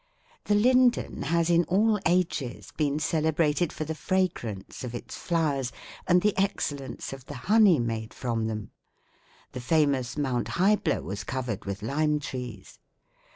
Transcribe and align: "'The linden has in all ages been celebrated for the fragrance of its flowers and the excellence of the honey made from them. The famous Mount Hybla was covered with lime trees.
"'The 0.45 0.55
linden 0.55 1.21
has 1.21 1.47
in 1.47 1.63
all 1.65 1.99
ages 2.07 2.73
been 2.75 2.97
celebrated 2.97 3.71
for 3.71 3.83
the 3.83 3.93
fragrance 3.93 4.83
of 4.83 4.95
its 4.95 5.15
flowers 5.15 5.71
and 6.07 6.23
the 6.23 6.35
excellence 6.39 7.13
of 7.13 7.27
the 7.27 7.35
honey 7.45 7.77
made 7.79 8.11
from 8.11 8.47
them. 8.47 8.71
The 9.51 9.61
famous 9.61 10.17
Mount 10.17 10.47
Hybla 10.57 11.03
was 11.03 11.23
covered 11.23 11.65
with 11.65 11.83
lime 11.83 12.19
trees. 12.19 12.79